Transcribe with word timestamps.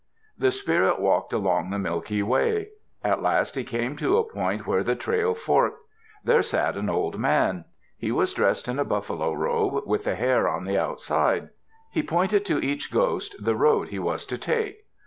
The 0.35 0.49
spirit 0.49 0.99
walked 0.99 1.31
along 1.31 1.69
the 1.69 1.77
Milky 1.77 2.23
Way. 2.23 2.69
At 3.03 3.21
last 3.21 3.53
he 3.55 3.63
came 3.63 3.95
to 3.97 4.17
a 4.17 4.23
point 4.27 4.65
where 4.65 4.81
the 4.83 4.95
trail 4.95 5.35
forked. 5.35 5.77
There 6.23 6.41
sat 6.41 6.75
an 6.75 6.89
old 6.89 7.19
man. 7.19 7.65
He 7.99 8.11
was 8.11 8.33
dressed 8.33 8.67
in 8.67 8.79
a 8.79 8.83
buffalo 8.83 9.31
robe, 9.31 9.83
with 9.85 10.05
the 10.05 10.15
hair 10.15 10.49
on 10.49 10.65
the 10.65 10.75
outside. 10.75 11.49
He 11.91 12.01
pointed 12.01 12.45
to 12.45 12.57
each 12.65 12.91
ghost 12.91 13.35
the 13.39 13.55
road 13.55 13.89
he 13.89 13.99
was 13.99 14.25
to 14.25 14.39
take. 14.39 14.87